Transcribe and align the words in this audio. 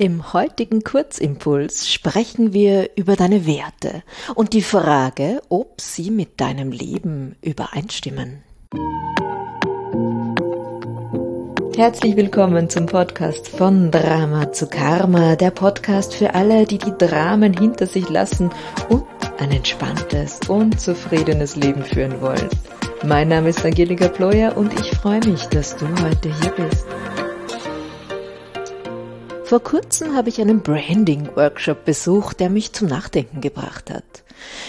Im 0.00 0.32
heutigen 0.32 0.82
Kurzimpuls 0.82 1.92
sprechen 1.92 2.54
wir 2.54 2.88
über 2.96 3.16
deine 3.16 3.44
Werte 3.44 4.02
und 4.34 4.54
die 4.54 4.62
Frage, 4.62 5.42
ob 5.50 5.78
sie 5.78 6.10
mit 6.10 6.40
deinem 6.40 6.72
Leben 6.72 7.36
übereinstimmen. 7.42 8.42
Herzlich 11.76 12.16
willkommen 12.16 12.70
zum 12.70 12.86
Podcast 12.86 13.50
von 13.50 13.90
Drama 13.90 14.50
zu 14.52 14.68
Karma, 14.68 15.36
der 15.36 15.50
Podcast 15.50 16.14
für 16.14 16.34
alle, 16.34 16.64
die 16.64 16.78
die 16.78 16.96
Dramen 16.96 17.52
hinter 17.52 17.86
sich 17.86 18.08
lassen 18.08 18.48
und 18.88 19.04
ein 19.38 19.50
entspanntes 19.50 20.40
und 20.48 20.80
zufriedenes 20.80 21.56
Leben 21.56 21.84
führen 21.84 22.22
wollen. 22.22 22.48
Mein 23.04 23.28
Name 23.28 23.50
ist 23.50 23.62
Angelika 23.66 24.08
Ployer 24.08 24.56
und 24.56 24.72
ich 24.80 24.92
freue 24.92 25.20
mich, 25.26 25.44
dass 25.48 25.76
du 25.76 25.86
heute 26.02 26.34
hier 26.40 26.52
bist. 26.52 26.86
Vor 29.50 29.64
kurzem 29.64 30.14
habe 30.14 30.28
ich 30.28 30.40
einen 30.40 30.62
Branding-Workshop 30.62 31.84
besucht, 31.84 32.38
der 32.38 32.50
mich 32.50 32.72
zum 32.72 32.86
Nachdenken 32.86 33.40
gebracht 33.40 33.90
hat. 33.90 34.22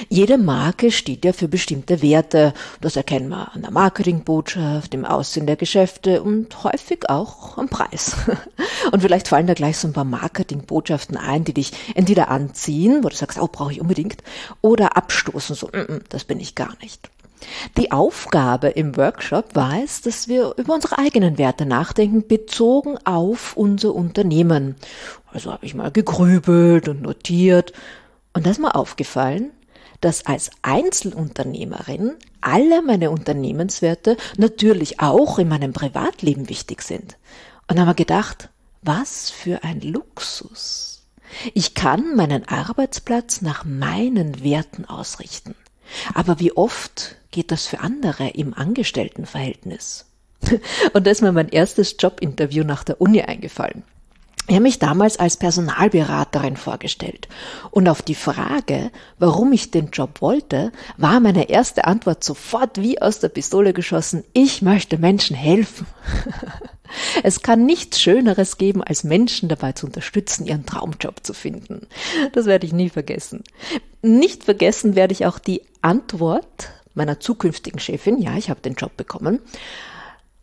Jede 0.09 0.39
Marke 0.39 0.89
steht 0.89 1.23
ja 1.23 1.33
für 1.33 1.47
bestimmte 1.47 2.01
Werte. 2.01 2.55
Das 2.81 2.95
erkennen 2.95 3.29
wir 3.29 3.53
an 3.53 3.61
der 3.61 3.69
Marketingbotschaft, 3.69 4.95
im 4.95 5.05
Aussehen 5.05 5.45
der 5.45 5.55
Geschäfte 5.55 6.23
und 6.23 6.63
häufig 6.63 7.11
auch 7.11 7.59
am 7.59 7.69
Preis. 7.69 8.15
Und 8.91 9.01
vielleicht 9.01 9.27
fallen 9.27 9.45
da 9.45 9.53
gleich 9.53 9.77
so 9.77 9.87
ein 9.87 9.93
paar 9.93 10.03
Marketingbotschaften 10.03 11.15
ein, 11.15 11.43
die 11.43 11.53
dich 11.53 11.73
entweder 11.93 12.29
anziehen, 12.29 13.03
wo 13.03 13.09
du 13.09 13.15
sagst, 13.15 13.39
oh, 13.39 13.47
brauche 13.47 13.73
ich 13.73 13.81
unbedingt, 13.81 14.23
oder 14.61 14.97
abstoßen, 14.97 15.55
so, 15.55 15.67
mm, 15.67 15.93
mm, 15.93 16.01
das 16.09 16.23
bin 16.23 16.39
ich 16.39 16.55
gar 16.55 16.75
nicht. 16.81 17.11
Die 17.77 17.91
Aufgabe 17.91 18.69
im 18.69 18.95
Workshop 18.97 19.55
war 19.55 19.81
es, 19.83 20.01
dass 20.01 20.27
wir 20.27 20.53
über 20.57 20.73
unsere 20.73 20.97
eigenen 20.97 21.37
Werte 21.37 21.65
nachdenken, 21.65 22.27
bezogen 22.27 22.97
auf 23.05 23.57
unser 23.57 23.93
Unternehmen. 23.93 24.75
Also 25.31 25.51
habe 25.51 25.65
ich 25.65 25.73
mal 25.73 25.91
gegrübelt 25.91 26.87
und 26.87 27.01
notiert. 27.01 27.73
Und 28.33 28.45
da 28.45 28.51
ist 28.51 28.59
mir 28.59 28.75
aufgefallen, 28.75 29.51
dass 30.01 30.25
als 30.25 30.49
Einzelunternehmerin 30.61 32.13
alle 32.41 32.81
meine 32.81 33.11
Unternehmenswerte 33.11 34.17
natürlich 34.37 34.99
auch 34.99 35.37
in 35.37 35.47
meinem 35.47 35.73
Privatleben 35.73 36.49
wichtig 36.49 36.81
sind. 36.81 37.17
Und 37.67 37.79
haben 37.79 37.87
wir 37.87 37.93
gedacht, 37.93 38.49
was 38.81 39.29
für 39.29 39.63
ein 39.63 39.79
Luxus. 39.81 41.07
Ich 41.53 41.75
kann 41.75 42.15
meinen 42.15 42.47
Arbeitsplatz 42.47 43.41
nach 43.41 43.63
meinen 43.63 44.43
Werten 44.43 44.85
ausrichten. 44.85 45.55
Aber 46.13 46.39
wie 46.39 46.51
oft 46.51 47.17
geht 47.31 47.51
das 47.51 47.67
für 47.67 47.79
andere 47.79 48.29
im 48.29 48.53
Angestelltenverhältnis? 48.53 50.05
Und 50.93 51.07
da 51.07 51.11
ist 51.11 51.21
mir 51.21 51.31
mein 51.31 51.49
erstes 51.49 51.95
Jobinterview 51.99 52.63
nach 52.63 52.83
der 52.83 53.01
Uni 53.01 53.21
eingefallen. 53.21 53.83
Ich 54.47 54.55
habe 54.55 54.63
mich 54.63 54.79
damals 54.79 55.17
als 55.17 55.37
Personalberaterin 55.37 56.57
vorgestellt. 56.57 57.29
Und 57.69 57.87
auf 57.87 58.01
die 58.01 58.15
Frage, 58.15 58.91
warum 59.19 59.53
ich 59.53 59.71
den 59.71 59.91
Job 59.91 60.19
wollte, 60.19 60.71
war 60.97 61.19
meine 61.19 61.49
erste 61.49 61.85
Antwort 61.85 62.23
sofort 62.23 62.81
wie 62.81 63.01
aus 63.01 63.19
der 63.19 63.29
Pistole 63.29 63.71
geschossen, 63.71 64.23
ich 64.33 64.61
möchte 64.61 64.97
Menschen 64.97 65.35
helfen. 65.35 65.87
Es 67.23 67.41
kann 67.41 67.65
nichts 67.65 68.01
Schöneres 68.01 68.57
geben, 68.57 68.83
als 68.83 69.05
Menschen 69.05 69.47
dabei 69.47 69.71
zu 69.71 69.85
unterstützen, 69.85 70.45
ihren 70.45 70.65
Traumjob 70.65 71.25
zu 71.25 71.33
finden. 71.33 71.87
Das 72.33 72.47
werde 72.47 72.65
ich 72.65 72.73
nie 72.73 72.89
vergessen. 72.89 73.45
Nicht 74.01 74.43
vergessen 74.43 74.93
werde 74.93 75.13
ich 75.13 75.25
auch 75.25 75.39
die 75.39 75.61
Antwort 75.81 76.69
meiner 76.93 77.19
zukünftigen 77.19 77.79
Chefin, 77.79 78.21
ja, 78.21 78.37
ich 78.37 78.49
habe 78.49 78.61
den 78.61 78.75
Job 78.75 78.95
bekommen, 78.97 79.39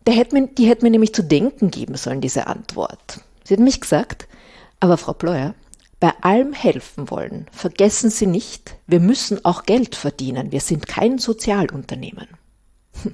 der 0.06 0.14
hätte 0.14 0.34
mir, 0.34 0.46
die 0.46 0.66
hätte 0.66 0.84
mir 0.84 0.90
nämlich 0.90 1.14
zu 1.14 1.22
denken 1.22 1.70
geben 1.70 1.96
sollen, 1.96 2.20
diese 2.20 2.46
Antwort. 2.46 3.20
Sie 3.44 3.54
hat 3.54 3.60
mich 3.60 3.80
gesagt, 3.80 4.28
aber 4.80 4.96
Frau 4.96 5.12
Pleuer, 5.12 5.54
bei 6.00 6.12
allem 6.20 6.52
helfen 6.52 7.10
wollen, 7.10 7.46
vergessen 7.50 8.10
Sie 8.10 8.26
nicht, 8.26 8.76
wir 8.86 9.00
müssen 9.00 9.44
auch 9.44 9.64
Geld 9.64 9.96
verdienen, 9.96 10.52
wir 10.52 10.60
sind 10.60 10.86
kein 10.86 11.18
Sozialunternehmen. 11.18 12.28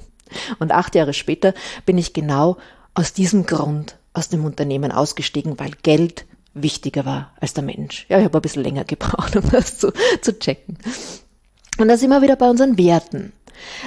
Und 0.59 0.73
acht 0.73 0.95
Jahre 0.95 1.15
später 1.15 1.55
bin 1.87 1.99
ich 1.99 2.13
genau 2.13 2.59
aus 2.95 3.13
diesem 3.13 3.47
Grund 3.47 3.99
aus 4.13 4.29
dem 4.29 4.45
Unternehmen 4.45 4.93
ausgestiegen, 4.93 5.59
weil 5.59 5.73
Geld 5.83 6.27
wichtiger 6.55 7.05
war 7.05 7.33
als 7.41 7.55
der 7.55 7.65
Mensch. 7.65 8.07
Ja, 8.09 8.19
ich 8.19 8.25
habe 8.25 8.39
ein 8.39 8.43
bisschen 8.43 8.63
länger 8.63 8.85
gebraucht, 8.85 9.37
um 9.37 9.51
das 9.51 9.79
zu, 9.79 9.93
zu 10.23 10.39
checken. 10.39 10.79
Und 11.79 11.89
da 11.89 11.97
sind 11.97 12.11
wir 12.11 12.23
wieder 12.23 12.37
bei 12.37 12.49
unseren 12.49 12.79
Werten. 12.79 13.33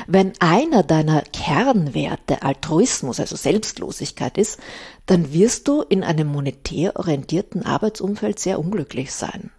Wenn 0.08 0.34
einer 0.40 0.84
deiner 0.84 1.22
Kernwerte 1.22 2.42
Altruismus, 2.42 3.20
also 3.20 3.36
Selbstlosigkeit 3.36 4.38
ist, 4.38 4.60
dann 5.06 5.34
wirst 5.34 5.68
du 5.68 5.82
in 5.82 6.04
einem 6.04 6.28
monetär 6.28 6.98
orientierten 6.98 7.66
Arbeitsumfeld 7.66 8.40
sehr 8.40 8.60
unglücklich 8.60 9.14
sein. 9.14 9.52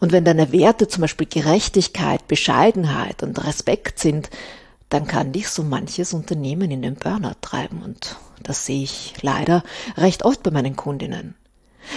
Und 0.00 0.12
wenn 0.12 0.24
deine 0.24 0.52
Werte 0.52 0.88
zum 0.88 1.02
Beispiel 1.02 1.26
Gerechtigkeit, 1.26 2.28
Bescheidenheit 2.28 3.22
und 3.22 3.44
Respekt 3.44 3.98
sind, 3.98 4.30
dann 4.88 5.06
kann 5.06 5.32
dich 5.32 5.48
so 5.48 5.62
manches 5.62 6.12
Unternehmen 6.12 6.70
in 6.70 6.82
den 6.82 6.96
Burnout 6.96 7.40
treiben. 7.40 7.82
Und 7.82 8.16
das 8.42 8.66
sehe 8.66 8.82
ich 8.82 9.14
leider 9.22 9.62
recht 9.96 10.24
oft 10.24 10.42
bei 10.42 10.50
meinen 10.50 10.76
Kundinnen. 10.76 11.34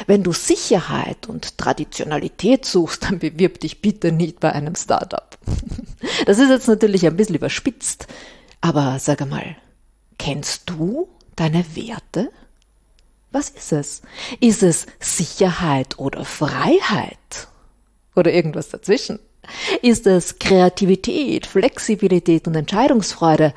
Wenn 0.07 0.23
du 0.23 0.33
Sicherheit 0.33 1.27
und 1.27 1.57
Traditionalität 1.57 2.65
suchst, 2.65 3.03
dann 3.03 3.19
bewirb 3.19 3.59
dich 3.59 3.81
bitte 3.81 4.11
nicht 4.11 4.39
bei 4.39 4.51
einem 4.51 4.75
Startup. 4.75 5.37
Das 6.25 6.39
ist 6.39 6.49
jetzt 6.49 6.67
natürlich 6.67 7.05
ein 7.05 7.17
bisschen 7.17 7.35
überspitzt, 7.35 8.07
aber 8.61 8.99
sag 8.99 9.21
einmal, 9.21 9.55
kennst 10.17 10.69
du 10.69 11.07
deine 11.35 11.65
Werte? 11.75 12.31
Was 13.31 13.49
ist 13.49 13.73
es? 13.73 14.01
Ist 14.39 14.63
es 14.63 14.85
Sicherheit 14.99 15.99
oder 15.99 16.23
Freiheit? 16.23 17.47
Oder 18.15 18.33
irgendwas 18.33 18.69
dazwischen? 18.69 19.19
Ist 19.81 20.07
es 20.07 20.39
Kreativität, 20.39 21.47
Flexibilität 21.47 22.47
und 22.47 22.55
Entscheidungsfreude? 22.55 23.53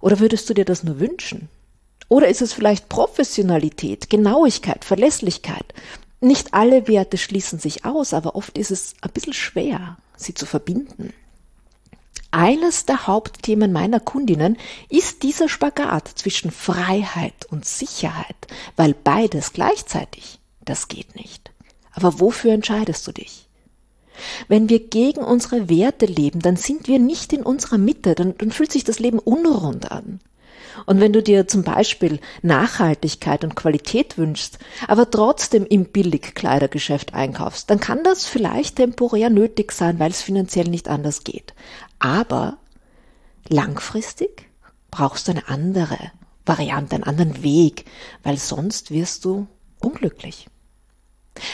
Oder 0.00 0.20
würdest 0.20 0.50
du 0.50 0.54
dir 0.54 0.64
das 0.64 0.82
nur 0.82 1.00
wünschen? 1.00 1.48
Oder 2.08 2.28
ist 2.28 2.42
es 2.42 2.52
vielleicht 2.52 2.88
Professionalität, 2.88 4.10
Genauigkeit, 4.10 4.84
Verlässlichkeit? 4.84 5.64
Nicht 6.20 6.54
alle 6.54 6.86
Werte 6.86 7.18
schließen 7.18 7.58
sich 7.58 7.84
aus, 7.84 8.14
aber 8.14 8.36
oft 8.36 8.56
ist 8.56 8.70
es 8.70 8.94
ein 9.00 9.10
bisschen 9.10 9.32
schwer, 9.32 9.96
sie 10.16 10.34
zu 10.34 10.46
verbinden. 10.46 11.12
Eines 12.30 12.86
der 12.86 13.06
Hauptthemen 13.06 13.72
meiner 13.72 14.00
Kundinnen 14.00 14.56
ist 14.88 15.22
dieser 15.22 15.48
Spagat 15.48 16.08
zwischen 16.14 16.50
Freiheit 16.50 17.46
und 17.50 17.66
Sicherheit, 17.66 18.36
weil 18.76 18.94
beides 18.94 19.52
gleichzeitig, 19.52 20.38
das 20.64 20.88
geht 20.88 21.14
nicht. 21.14 21.50
Aber 21.92 22.20
wofür 22.20 22.52
entscheidest 22.52 23.06
du 23.06 23.12
dich? 23.12 23.48
Wenn 24.48 24.68
wir 24.68 24.78
gegen 24.88 25.20
unsere 25.20 25.68
Werte 25.68 26.06
leben, 26.06 26.40
dann 26.40 26.56
sind 26.56 26.88
wir 26.88 26.98
nicht 26.98 27.32
in 27.32 27.42
unserer 27.42 27.78
Mitte, 27.78 28.14
dann, 28.14 28.36
dann 28.38 28.50
fühlt 28.50 28.72
sich 28.72 28.84
das 28.84 28.98
Leben 28.98 29.18
unrund 29.18 29.90
an. 29.90 30.20
Und 30.86 31.00
wenn 31.00 31.12
du 31.12 31.22
dir 31.22 31.48
zum 31.48 31.62
Beispiel 31.62 32.20
Nachhaltigkeit 32.42 33.44
und 33.44 33.54
Qualität 33.54 34.18
wünschst, 34.18 34.58
aber 34.88 35.10
trotzdem 35.10 35.66
im 35.66 35.86
Billigkleidergeschäft 35.86 37.14
einkaufst, 37.14 37.70
dann 37.70 37.80
kann 37.80 38.04
das 38.04 38.26
vielleicht 38.26 38.76
temporär 38.76 39.30
nötig 39.30 39.72
sein, 39.72 39.98
weil 39.98 40.10
es 40.10 40.22
finanziell 40.22 40.68
nicht 40.68 40.88
anders 40.88 41.24
geht. 41.24 41.54
Aber 41.98 42.58
langfristig 43.48 44.48
brauchst 44.90 45.28
du 45.28 45.32
eine 45.32 45.48
andere 45.48 45.98
Variante, 46.44 46.96
einen 46.96 47.04
anderen 47.04 47.42
Weg, 47.42 47.84
weil 48.22 48.36
sonst 48.36 48.90
wirst 48.90 49.24
du 49.24 49.46
unglücklich. 49.80 50.48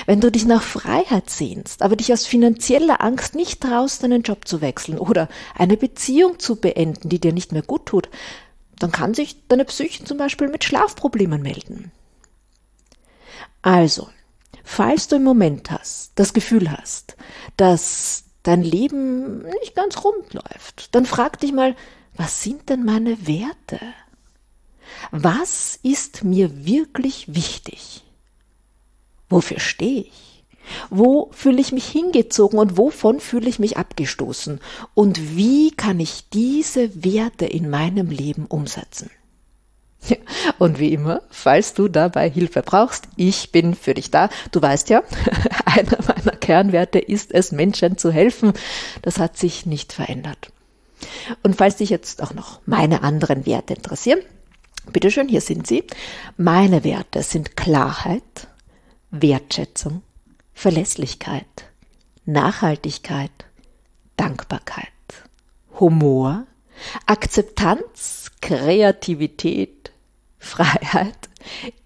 Wenn 0.07 0.21
du 0.21 0.31
dich 0.31 0.45
nach 0.45 0.63
Freiheit 0.63 1.31
sehnst, 1.31 1.83
aber 1.83 1.95
dich 1.95 2.13
aus 2.13 2.27
finanzieller 2.27 3.01
Angst 3.01 3.35
nicht 3.35 3.61
traust, 3.61 4.03
deinen 4.03 4.23
Job 4.23 4.49
zu 4.49 4.61
wechseln 4.61 4.99
oder 4.99 5.29
eine 5.55 5.77
Beziehung 5.77 6.39
zu 6.39 6.57
beenden, 6.57 7.09
die 7.09 7.21
dir 7.21 7.33
nicht 7.33 7.53
mehr 7.53 7.63
gut 7.63 7.87
tut, 7.87 8.09
dann 8.79 8.93
kann 8.93 9.15
sich 9.15 9.47
deine 9.49 9.65
Psyche 9.65 10.05
zum 10.05 10.19
Beispiel 10.19 10.49
mit 10.49 10.65
Schlafproblemen 10.65 11.43
melden. 11.43 11.93
Also, 13.63 14.09
falls 14.65 15.09
du 15.09 15.17
im 15.17 15.25
Moment 15.25 15.71
hast, 15.71 16.13
das 16.15 16.33
Gefühl 16.33 16.71
hast, 16.71 17.17
dass 17.57 18.25
dein 18.43 18.63
Leben 18.63 19.43
nicht 19.61 19.75
ganz 19.75 20.05
rund 20.05 20.33
läuft, 20.33 20.95
dann 20.95 21.07
frag 21.07 21.41
dich 21.41 21.53
mal, 21.53 21.77
was 22.15 22.43
sind 22.43 22.69
denn 22.69 22.85
meine 22.85 23.27
Werte? 23.27 23.81
Was 25.11 25.79
ist 25.83 26.25
mir 26.25 26.65
wirklich 26.67 27.35
wichtig? 27.35 28.05
Wofür 29.29 29.61
stehe 29.61 30.03
ich? 30.03 30.28
Wo 30.91 31.31
fühle 31.33 31.61
ich 31.61 31.73
mich 31.73 31.87
hingezogen 31.87 32.59
und 32.59 32.77
wovon 32.77 33.21
fühle 33.21 33.49
ich 33.49 33.59
mich 33.59 33.77
abgestoßen? 33.77 34.61
Und 34.95 35.37
wie 35.37 35.71
kann 35.71 36.01
ich 36.01 36.29
diese 36.31 37.05
Werte 37.05 37.47
in 37.47 37.71
meinem 37.71 38.11
Leben 38.11 38.47
umsetzen? 38.47 39.11
Und 40.59 40.79
wie 40.79 40.93
immer, 40.93 41.23
falls 41.31 41.75
du 41.75 41.89
dabei 41.89 42.31
Hilfe 42.31 42.63
brauchst, 42.63 43.09
ich 43.17 43.53
bin 43.53 43.75
für 43.75 43.95
dich 43.95 44.11
da. 44.11 44.31
Du 44.53 44.63
weißt 44.63 44.91
ja, 44.91 45.03
einer 45.65 45.99
meiner 46.07 46.37
Kernwerte 46.37 46.99
ist 46.99 47.33
es, 47.33 47.53
Menschen 47.53 47.99
zu 47.99 48.11
helfen. 48.11 48.53
Das 49.03 49.19
hat 49.19 49.37
sich 49.37 49.67
nicht 49.67 49.93
verändert. 49.93 50.51
Und 51.43 51.57
falls 51.57 51.77
dich 51.77 51.91
jetzt 51.91 52.23
auch 52.23 52.35
noch 52.35 52.61
meine 52.67 53.03
anderen 53.03 53.47
Werte 53.47 53.75
interessieren, 53.75 54.21
bitteschön, 54.93 55.29
hier 55.29 55.41
sind 55.41 55.67
sie. 55.67 55.85
Meine 56.37 56.85
Werte 56.85 57.23
sind 57.23 57.57
Klarheit, 57.57 58.49
Wertschätzung, 59.11 60.03
Verlässlichkeit, 60.59 61.71
Nachhaltigkeit, 62.25 63.31
Dankbarkeit, 64.17 64.89
Humor, 65.79 66.49
Akzeptanz, 67.07 68.33
Kreativität, 68.41 69.93
Freiheit, 70.41 71.29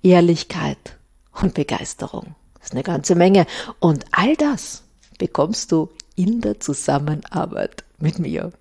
Ehrlichkeit 0.02 0.96
und 1.32 1.52
Begeisterung. 1.52 2.34
Das 2.54 2.68
ist 2.68 2.72
eine 2.72 2.82
ganze 2.82 3.14
Menge. 3.14 3.44
Und 3.78 4.06
all 4.10 4.36
das 4.36 4.84
bekommst 5.18 5.70
du 5.70 5.90
in 6.16 6.40
der 6.40 6.58
Zusammenarbeit 6.58 7.84
mit 7.98 8.18
mir. 8.20 8.52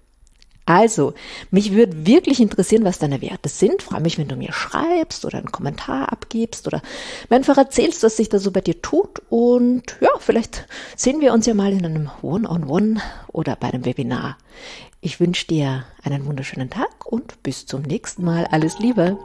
Also, 0.66 1.14
mich 1.50 1.74
würde 1.74 2.06
wirklich 2.06 2.40
interessieren, 2.40 2.84
was 2.84 3.00
deine 3.00 3.22
Werte 3.22 3.50
sind. 3.50 3.82
Freue 3.82 4.02
mich, 4.02 4.18
wenn 4.18 4.28
du 4.28 4.36
mir 4.36 4.54
schreibst 4.54 5.26
oder 5.26 5.40
einen 5.40 5.52
Kommentar 5.52 6.12
abgibst 6.12 6.68
oder 6.68 6.82
mir 7.30 7.38
einfach 7.38 7.58
erzählst, 7.58 8.04
was 8.04 8.18
sich 8.18 8.30
da 8.30 8.40
so 8.40 8.52
bei 8.52 8.62
dir 8.62 8.82
tut. 8.82 9.22
Und 9.30 9.98
ja, 10.02 10.10
vielleicht 10.20 10.68
sehen 10.96 11.20
wir 11.20 11.34
uns 11.34 11.46
ja 11.46 11.54
mal 11.54 11.72
in 11.74 11.86
einem 11.86 12.10
One-on-One 12.22 12.66
-on 12.66 12.96
-One 12.96 13.02
oder 13.28 13.56
bei 13.56 13.70
einem 13.70 13.86
Webinar. 13.86 14.38
Ich 15.02 15.20
wünsche 15.20 15.48
dir 15.48 15.86
einen 16.04 16.26
wunderschönen 16.26 16.70
Tag 16.70 17.06
und 17.06 17.42
bis 17.42 17.66
zum 17.66 17.82
nächsten 17.82 18.24
Mal. 18.24 18.46
Alles 18.46 18.78
Liebe. 18.78 19.18